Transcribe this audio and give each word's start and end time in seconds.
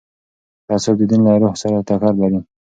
تعصب 0.67 0.95
د 0.99 1.01
دین 1.09 1.21
له 1.27 1.31
روح 1.41 1.53
سره 1.63 1.85
ټکر 1.87 2.13
لري 2.21 2.39